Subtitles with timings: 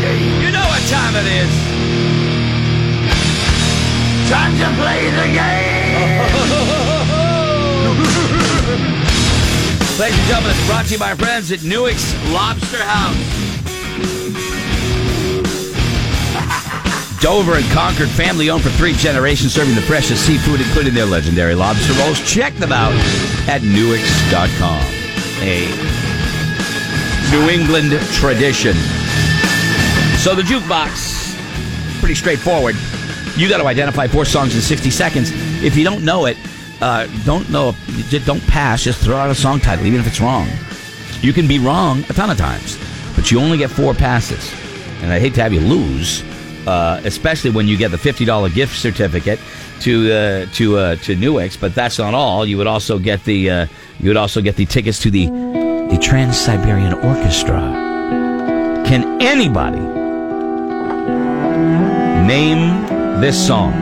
[0.00, 1.52] You know what time it is.
[4.30, 6.20] Time to play the game.
[10.00, 13.14] Ladies and gentlemen, it's brought to you by our friends at Newick's Lobster House.
[17.20, 21.54] Dover and Concord, family owned for three generations, serving the freshest seafood, including their legendary
[21.54, 22.18] lobster rolls.
[22.20, 22.94] Check them out
[23.46, 24.82] at Newicks.com.
[25.42, 25.68] A
[27.30, 28.74] New England tradition.
[30.20, 32.76] So the jukebox, pretty straightforward.
[33.38, 35.30] You got to identify four songs in 60 seconds.
[35.64, 36.36] If you don't know it,
[36.82, 37.74] uh, don't know,
[38.26, 38.84] don't pass.
[38.84, 40.46] Just throw out a song title, even if it's wrong.
[41.22, 42.78] You can be wrong a ton of times,
[43.16, 44.52] but you only get four passes.
[45.00, 46.22] And I hate to have you lose,
[46.66, 49.40] uh, especially when you get the fifty dollar gift certificate
[49.80, 51.56] to uh, to uh, to Newick's.
[51.56, 52.44] But that's not all.
[52.44, 53.66] You would also get the uh,
[53.98, 55.28] you would also get the tickets to the
[55.90, 57.60] the Trans Siberian Orchestra.
[58.84, 59.99] Can anybody
[62.30, 63.72] name this song?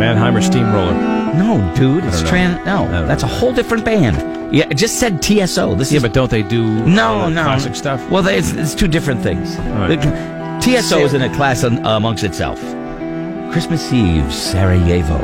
[0.00, 0.94] Mannheimer Steamroller.
[1.34, 2.22] No, dude, it's.
[2.22, 2.64] Trans.
[2.64, 4.16] No, that's a whole different band.
[4.54, 5.74] Yeah, it just said TSO.
[5.74, 8.00] This Yeah, is but don't they do no, that no classic stuff?
[8.10, 9.56] Well, they, it's, it's two different things.
[9.58, 10.00] right.
[10.00, 12.60] The- TSO is in a class un, amongst itself.
[13.52, 15.18] Christmas Eve, Sarajevo.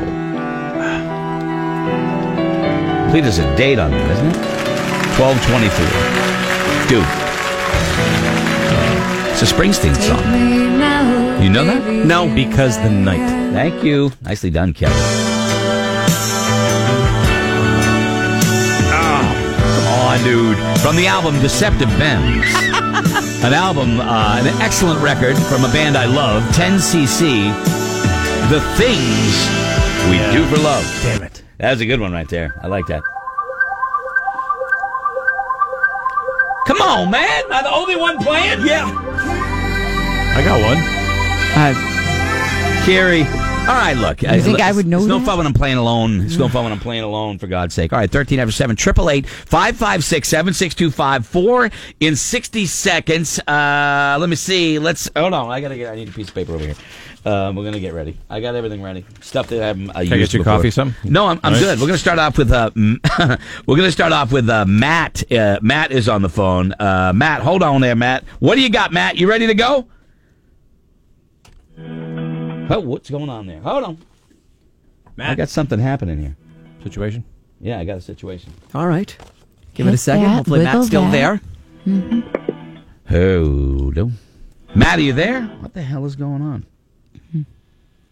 [2.99, 4.35] I believe there's a date on there, isn't it?
[5.17, 5.87] Twelve twenty-four.
[6.91, 7.07] Dude,
[9.41, 11.43] it's a Springsteen song.
[11.43, 12.05] You know that?
[12.05, 13.27] no, because the night.
[13.53, 14.13] Thank you.
[14.21, 14.95] Nicely done, Kevin.
[18.93, 19.25] Oh,
[19.75, 20.81] come on, dude.
[20.81, 22.47] From the album Deceptive Bends.
[23.43, 27.49] an album, uh, an excellent record from a band I love, 10cc.
[28.51, 29.49] The Things
[30.11, 30.85] We Do for Love.
[31.03, 31.43] Damn it.
[31.57, 32.55] That was a good one right there.
[32.63, 33.03] I like that.
[36.67, 37.45] Come on, man.
[37.45, 38.67] Am I the only one playing?
[38.67, 39.10] Yeah.
[40.33, 40.79] I got one.
[41.57, 43.23] Uh, Carrie.
[43.23, 44.23] All right, look.
[44.23, 46.23] You think I would know It's no fun when I'm playing alone.
[46.23, 47.93] It's no fun when I'm playing alone, for God's sake.
[47.93, 51.71] All right, 13 after 7, 888 556 7625 4
[52.01, 53.39] in 60 seconds.
[53.41, 54.79] Uh, let me see.
[54.79, 55.11] Let's.
[55.15, 55.51] Hold on.
[55.51, 55.93] I got to get.
[55.93, 56.75] I need a piece of paper over here.
[57.25, 58.17] Um, we're going to get ready.
[58.31, 59.05] I got everything ready.
[59.21, 60.57] Stuff that I haven't uh, Can I get you before.
[60.57, 61.13] coffee, something?
[61.13, 61.61] No, I'm, I'm All right.
[61.61, 61.79] good.
[61.81, 65.31] We're going to start off with uh, we're going to start off with uh, Matt.
[65.31, 66.73] Uh, Matt is on the phone.
[66.73, 68.25] Uh, Matt, hold on there, Matt.
[68.39, 69.17] What do you got, Matt?
[69.17, 69.87] You ready to go?
[72.71, 73.61] Oh, what's going on there?
[73.61, 73.99] Hold on.
[75.17, 75.31] Matt.
[75.31, 76.37] I got something happening here.
[76.85, 77.25] Situation.
[77.61, 78.55] Yeah, I got a situation.
[78.75, 79.15] All right.
[79.75, 80.23] Give it a second.
[80.23, 81.11] that, Hopefully wiggle Matt's still that.
[81.11, 81.41] there.
[81.87, 82.77] Mm-hmm.
[83.09, 84.13] Hold on.
[84.75, 85.43] Matt, are you there?
[85.43, 86.65] What the hell is going on?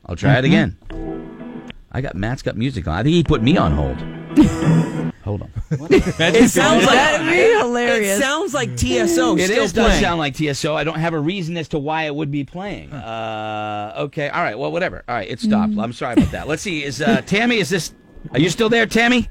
[0.06, 0.46] I'll try it mm-hmm.
[0.46, 1.78] again.
[1.92, 2.94] I got Matt's got music on.
[2.94, 3.98] I think he put me on hold.
[5.24, 5.50] hold on.
[5.90, 8.18] It sounds like That'd be hilarious.
[8.18, 10.74] It sounds like TSO It still is, does sound like TSO.
[10.74, 12.92] I don't have a reason as to why it would be playing.
[12.92, 14.58] Uh, okay, all right.
[14.58, 15.04] Well, whatever.
[15.08, 15.76] All right, it stopped.
[15.78, 16.48] I'm sorry about that.
[16.48, 16.84] Let's see.
[16.84, 17.58] Is uh, Tammy?
[17.58, 17.92] Is this?
[18.32, 19.28] Are you still there, Tammy?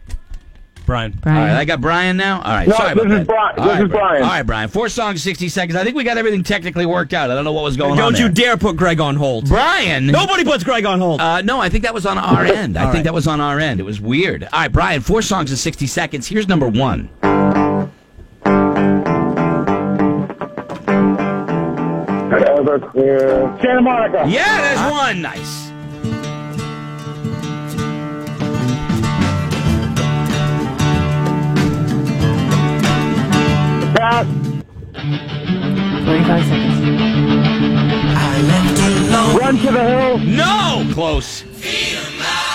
[0.87, 1.11] Brian.
[1.13, 1.37] All Brian.
[1.49, 2.37] right, I got Brian now.
[2.41, 3.27] All right, No, sorry this about is that.
[3.27, 4.23] Brian- All this right, is Brian.
[4.23, 4.69] All right, Brian.
[4.69, 5.77] Four songs, sixty seconds.
[5.77, 7.29] I think we got everything technically worked out.
[7.29, 7.97] I don't know what was going on.
[7.97, 8.55] Don't you there.
[8.55, 9.47] dare put Greg on hold.
[9.47, 10.07] Brian.
[10.07, 11.21] Nobody puts Greg on hold.
[11.21, 12.77] Uh, no, I think that was on our end.
[12.77, 13.03] I All think right.
[13.03, 13.79] that was on our end.
[13.79, 14.43] It was weird.
[14.45, 15.01] All right, Brian.
[15.01, 16.27] Four songs in sixty seconds.
[16.27, 17.09] Here's number one.
[22.31, 23.59] Everclear.
[23.61, 24.25] Santa Monica.
[24.27, 25.21] Yeah, there's one.
[25.21, 25.66] Nice.
[34.07, 34.25] Pass.
[36.05, 36.79] 45 seconds.
[39.37, 40.17] Run to the hill.
[40.19, 41.43] No, close.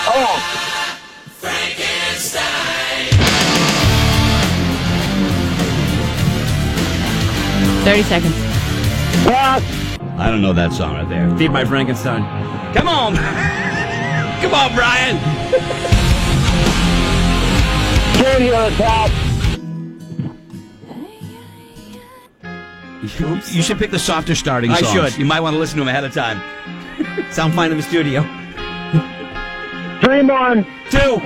[0.08, 0.38] Oh,
[7.84, 8.34] 30 seconds.
[9.26, 9.62] pass.
[10.18, 11.36] I don't know that song right there.
[11.36, 12.22] Feed my Frankenstein.
[12.72, 13.14] Come on.
[14.40, 15.18] Come on, Brian.
[18.16, 19.21] Candy on the top.
[23.02, 25.12] You should pick the softer starting I songs.
[25.12, 25.18] should.
[25.18, 26.40] You might want to listen to them ahead of time.
[27.32, 28.22] Sound fine in the studio.
[30.00, 30.64] Dream on.
[30.88, 31.20] Two.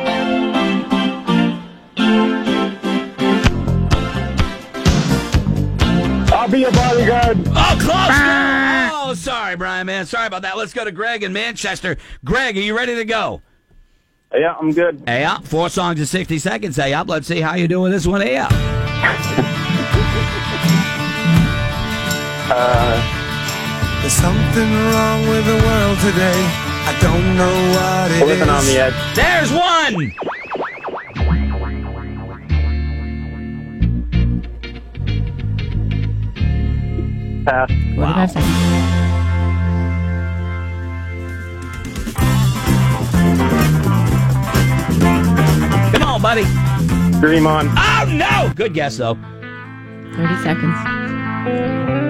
[6.32, 7.38] I'll be your bodyguard.
[7.48, 9.10] Oh, close.
[9.10, 10.06] Oh, sorry, Brian, man.
[10.06, 10.56] Sorry about that.
[10.56, 11.96] Let's go to Greg in Manchester.
[12.24, 13.42] Greg, are you ready to go?
[14.34, 15.02] Yeah, I'm good.
[15.06, 15.44] Hey up.
[15.44, 16.76] Four songs in 60 seconds.
[16.76, 17.08] Hey up.
[17.08, 18.20] Let's see how you do with this one.
[18.22, 18.52] Hey up.
[22.48, 26.40] Uh, There's something wrong with the world today.
[26.86, 28.28] I don't know what it is.
[28.28, 28.94] Living on the edge.
[29.16, 30.12] There's one.
[37.44, 37.70] Pass.
[37.96, 39.56] 45 seconds.
[45.92, 46.44] Come on, buddy.
[47.20, 47.68] Dream on.
[47.76, 48.52] Oh, no.
[48.54, 49.14] Good guess, though.
[50.16, 52.05] 30 seconds.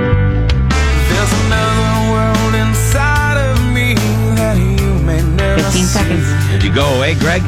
[0.00, 3.94] There's another world inside of me
[4.40, 6.26] that you may never 15 seconds.
[6.50, 7.42] Did you go away, Greg?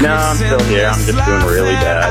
[0.00, 0.88] No, I'm still here.
[0.88, 2.08] I'm just doing really bad.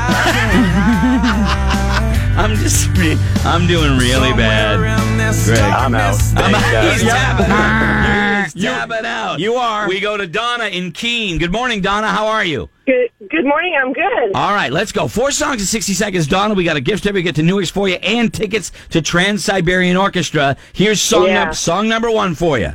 [2.36, 4.76] I'm just, re- I'm doing really bad.
[4.78, 5.58] Greg.
[5.60, 6.20] I'm out.
[6.36, 6.92] I'm out.
[6.92, 8.88] He's tapping out.
[8.88, 9.38] He's tapping out.
[9.40, 9.88] you are.
[9.88, 11.38] We go to Donna in Keene.
[11.38, 12.08] Good morning, Donna.
[12.08, 12.68] How are you?
[12.86, 13.74] Good, good morning.
[13.80, 14.32] I'm good.
[14.34, 15.08] All right, let's go.
[15.08, 16.26] Four songs in 60 seconds.
[16.26, 19.96] Donna, we got a gift certificate to Newick's for you and tickets to Trans Siberian
[19.96, 20.56] Orchestra.
[20.72, 21.44] Here's song, Yeah.
[21.44, 22.74] num- song number one for you.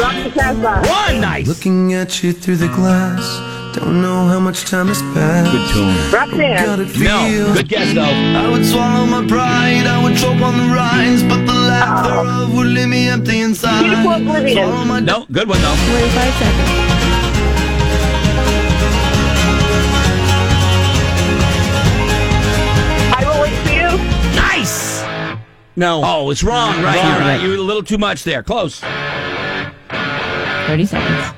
[0.00, 0.86] Rock the Casbah.
[0.88, 1.46] One, nice.
[1.46, 3.22] Looking at you through the glass,
[3.74, 5.50] don't know how much time has passed.
[5.50, 6.12] Good tune.
[6.12, 6.64] Roxanne.
[6.64, 7.04] Got it feel.
[7.04, 8.02] No, good guess, though.
[8.02, 12.50] I would swallow my pride, I would choke on the rinds, but the lack thereof
[12.52, 12.56] oh.
[12.56, 13.82] would leave me empty inside.
[13.82, 15.04] Beautiful Oblivion.
[15.04, 15.74] No, good one, though.
[15.74, 16.70] 45 seconds.
[23.10, 23.90] I will wait for you.
[24.36, 25.02] Nice.
[25.74, 26.00] No.
[26.04, 26.96] Oh, it's wrong, right?
[26.96, 27.06] Wrong.
[27.06, 27.40] You're right.
[27.42, 28.44] You were a little too much there.
[28.44, 28.80] Close.
[30.68, 31.33] 30 seconds.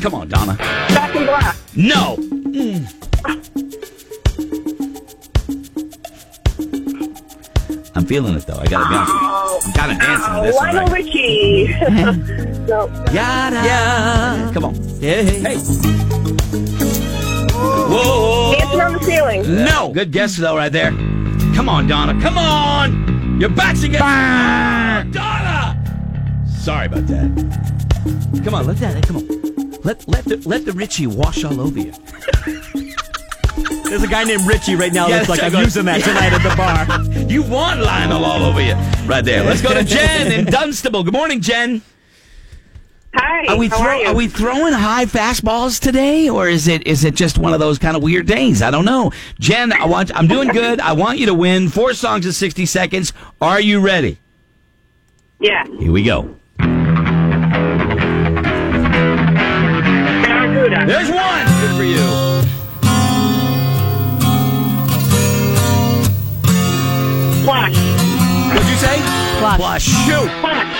[0.00, 0.56] Come on, Donna.
[0.56, 1.56] Back in black.
[1.76, 2.16] No.
[7.94, 8.58] I'm feeling it though.
[8.58, 9.12] I gotta be honest.
[9.14, 9.60] Oh.
[9.64, 10.74] I'm kind of dancing to this one.
[10.74, 11.04] Lionel Right?
[11.04, 11.66] Richie.
[12.66, 12.86] no.
[13.12, 13.56] Yada.
[13.66, 14.50] Yeah.
[14.54, 14.74] Come on.
[15.00, 15.40] Hey.
[15.40, 15.56] Hey.
[17.90, 18.54] Whoa.
[18.58, 19.64] Dancing on the ceiling.
[19.64, 19.92] No.
[19.92, 20.92] Good guess though, right there.
[21.54, 22.20] Come on, Donna.
[22.22, 23.40] Come on.
[23.40, 24.00] Your back's against.
[24.00, 25.76] Donna.
[26.60, 28.42] Sorry about that.
[28.44, 29.06] Come on, let that.
[29.06, 29.39] Come on.
[29.82, 31.92] Let let the let the Richie wash all over you.
[33.84, 35.64] There's a guy named Richie right now Yeah, that's like, I'm right.
[35.64, 37.26] using that tonight at the bar.
[37.30, 38.74] You want Lionel all over you,
[39.06, 39.44] right there.
[39.44, 41.04] Let's go to Jen in Dunstable.
[41.04, 41.80] Good morning, Jen.
[43.14, 43.46] Hi.
[43.46, 44.06] Are we how throw, are you?
[44.08, 47.78] are we throwing high fastballs today, or is it is it just one of those
[47.78, 48.62] kind of weird days?
[48.62, 49.12] I don't know.
[49.38, 50.80] Jen, I want I'm doing good.
[50.80, 53.12] I want you to win four songs in 60 seconds.
[53.40, 54.18] Are you ready?
[55.40, 55.64] Yeah.
[55.78, 56.36] Here we go.
[60.70, 60.92] Barracuda.
[60.92, 61.46] There's one.
[61.60, 63.10] Good for you.
[67.44, 67.74] Flash.
[68.54, 68.98] What'd you say?
[69.38, 69.56] Flush.
[69.58, 69.84] Flush.
[69.84, 70.30] Shoot.
[70.40, 70.76] Flash.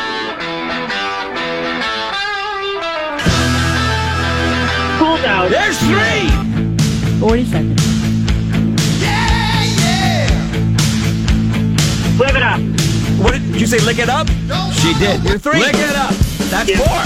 [4.99, 5.51] Cool down.
[5.51, 6.29] There's three.
[7.21, 7.83] 40 seconds.
[9.01, 10.29] Yeah, yeah.
[12.19, 12.61] Live it up.
[13.23, 13.79] What did you say?
[13.81, 14.29] Lick it up?
[14.75, 15.23] She did.
[15.25, 15.61] You're three.
[15.61, 16.13] Lick it up.
[16.51, 16.79] That's Yeah.
[16.79, 17.03] four.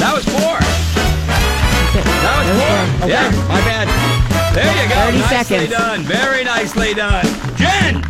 [0.00, 0.83] That was four.
[2.02, 3.08] That was four.
[3.08, 3.86] Yeah, my bad.
[4.54, 4.94] There you go.
[4.94, 5.70] 30 nicely seconds.
[5.70, 6.00] done.
[6.02, 7.26] Very nicely done.
[7.56, 8.02] Jen,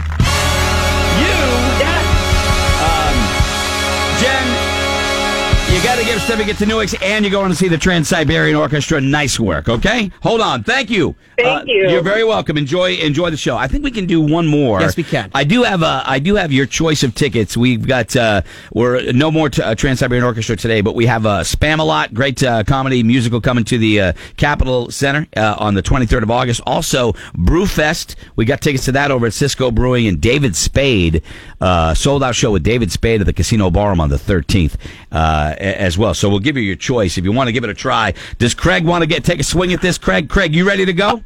[5.84, 8.56] got to give a certificate to Newick's and you're going to see the Trans Siberian
[8.56, 9.00] Orchestra.
[9.02, 10.10] Nice work, okay?
[10.22, 10.62] Hold on.
[10.64, 11.10] Thank you.
[11.38, 11.88] Uh, Thank you.
[11.90, 12.56] You're very welcome.
[12.56, 13.56] Enjoy enjoy the show.
[13.56, 14.80] I think we can do one more.
[14.80, 15.30] Yes, we can.
[15.34, 17.56] I do have a I do have your choice of tickets.
[17.56, 18.42] We've got uh,
[18.72, 22.14] we're no more t- uh, Trans Siberian Orchestra today, but we have a uh, Spamalot
[22.14, 26.30] great uh, comedy musical coming to the uh, Capitol Center uh, on the 23rd of
[26.30, 26.60] August.
[26.66, 28.14] Also Brewfest.
[28.36, 31.22] We got tickets to that over at Cisco Brewing and David Spade
[31.60, 34.76] uh, sold out show with David Spade at the Casino Ballroom on the 13th
[35.10, 36.14] uh, a- as well.
[36.14, 38.14] So we'll give you your choice if you want to give it a try.
[38.38, 39.98] Does Craig want to get take a swing at this?
[39.98, 41.22] Craig, Craig, you ready to go?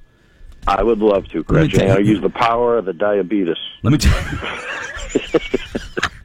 [0.66, 1.80] I would love to, Let me Gretchen.
[1.80, 3.56] tell I use the power of the diabetes.
[3.82, 4.12] Let me tell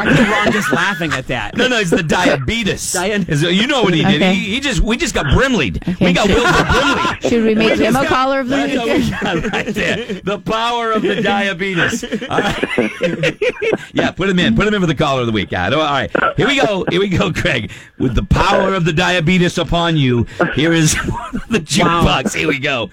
[0.00, 1.56] I think Ron just laughing at that.
[1.56, 2.92] No, no, it's the diabetes.
[2.92, 4.22] Dian- Is- you know what he did?
[4.22, 4.34] Okay.
[4.34, 5.76] He, he just we just got brimleyed.
[5.88, 6.06] Okay.
[6.06, 7.20] We got Wilford Brimley.
[7.28, 9.10] Should we make him a caller of the That's what we week?
[9.20, 10.20] got right there.
[10.22, 12.04] The power of the diabetes.
[12.04, 13.36] All right.
[13.92, 14.54] yeah, put him in.
[14.54, 15.50] Put him in for the caller of the week.
[15.50, 16.10] Yeah, all right.
[16.36, 16.84] Here we go.
[16.90, 17.70] Here we go, Craig.
[17.98, 20.92] With the power of the diabetes upon you, here is
[21.50, 22.34] the jukebox.
[22.34, 22.90] Here we go.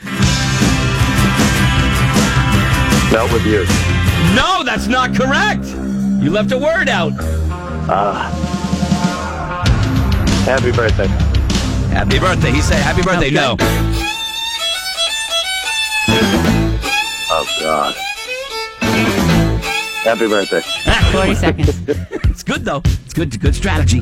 [3.11, 3.63] Melt with you.
[4.35, 5.63] No, that's not correct.
[6.25, 7.11] You left a word out.
[7.87, 8.31] Ah.
[10.43, 11.05] Happy birthday.
[11.93, 12.49] Happy birthday.
[12.49, 13.55] He said, "Happy birthday." No.
[17.29, 17.95] Oh, God.
[20.03, 20.61] Happy birthday.
[21.11, 21.81] 40 seconds.
[22.31, 22.81] It's good though.
[23.05, 23.39] It's good.
[23.39, 24.01] Good strategy.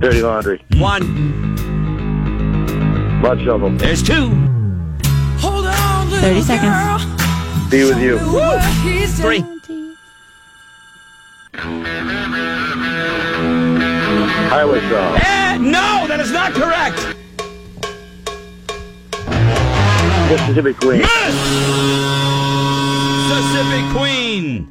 [0.00, 0.64] Dirty laundry.
[0.78, 1.04] One.
[3.20, 3.70] Mud shovel.
[3.70, 4.30] There's two.
[5.38, 7.70] Hold on, 30 seconds.
[7.70, 8.18] Be with you.
[9.22, 9.55] Three.
[14.52, 17.16] I was uh, Eh, no, that is not correct.
[20.30, 21.00] Mississippi Queen.
[23.24, 24.68] Mississippi Queen.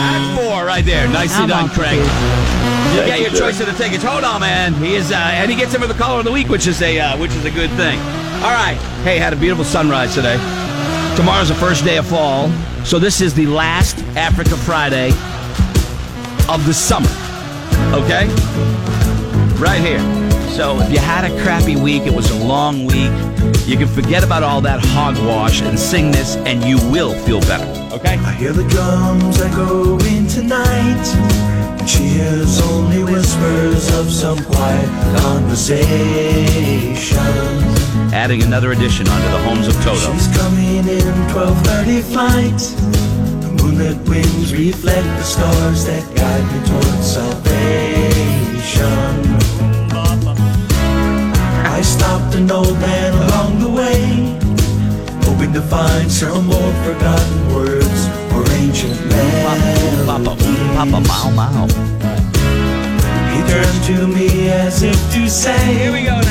[0.00, 1.06] That's four right there.
[1.08, 1.98] Nicely done, Craig.
[1.98, 2.04] You
[2.98, 4.02] Thank got your choice of the tickets.
[4.02, 4.72] Hold on, man.
[4.74, 6.80] He is, uh, and he gets him for the caller of the week, which is
[6.80, 7.98] a uh, which is a good thing.
[8.42, 8.78] All right.
[9.04, 10.36] Hey, had a beautiful sunrise today.
[11.16, 12.48] Tomorrow's the first day of fall,
[12.84, 15.10] so this is the last Africa Friday
[16.48, 17.08] of the summer.
[17.94, 18.26] Okay,
[19.60, 20.00] right here.
[20.50, 23.10] So if you had a crappy week, it was a long week.
[23.66, 27.64] You can forget about all that hogwash and sing this, and you will feel better.
[27.94, 28.18] Okay.
[28.18, 34.88] I hear the drums echoing tonight, she hears only whispers of some quiet
[35.20, 37.61] conversation.
[38.12, 40.12] Adding another addition onto the homes of Toto.
[40.12, 42.60] She's coming in 12:30 flight.
[43.40, 48.12] The moonlit wings reflect the stars that guide me towards salvation.
[51.64, 54.38] I stopped an old man along the way,
[55.24, 58.98] hoping to find some old forgotten words or ancient
[59.42, 60.58] Papa, melodies.
[60.76, 61.66] Papa, Mau Mau.
[63.32, 66.21] He turned to me as if to say, Here we go